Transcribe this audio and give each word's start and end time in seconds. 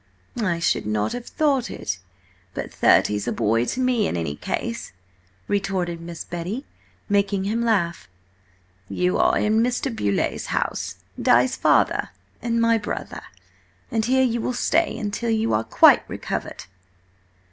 "I 0.41 0.57
should 0.57 0.87
not 0.87 1.13
have 1.13 1.27
thought 1.27 1.69
it, 1.69 1.99
but 2.55 2.73
thirty's 2.73 3.27
a 3.27 3.31
boy 3.31 3.65
to 3.65 3.79
me, 3.79 4.07
in 4.07 4.17
any 4.17 4.35
case!" 4.35 4.93
retorted 5.47 6.01
Miss 6.01 6.23
Betty, 6.23 6.65
making 7.07 7.43
him 7.43 7.61
laugh. 7.63 8.09
"You 8.89 9.19
are 9.19 9.37
in 9.37 9.61
Mr. 9.61 9.95
Beauleigh's 9.95 10.47
house–Di's 10.47 11.55
father, 11.55 12.09
and 12.41 12.59
my 12.59 12.79
brother. 12.79 13.21
And 13.91 14.03
here 14.05 14.23
you 14.23 14.41
will 14.41 14.53
stay 14.53 14.97
until 14.97 15.29
you 15.29 15.53
are 15.53 15.63
quite 15.63 16.01
recovered!" 16.09 16.63